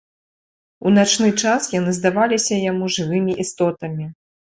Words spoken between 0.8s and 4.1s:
У начны час яны здаваліся яму жывымі істотамі.